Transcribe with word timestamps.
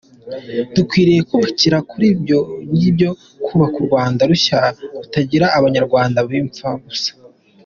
Dukwiriye 0.75 1.21
kubakira 1.29 1.77
kuri 1.89 2.05
ibyo 2.13 2.39
ngibyo 2.71 3.09
tukubaka 3.23 3.75
u 3.79 3.87
Rwanda 3.87 4.21
rushya 4.31 4.59
rutagira 5.01 5.45
Abanyarwanda 5.57 6.19
b’impfabusa. 6.29 7.11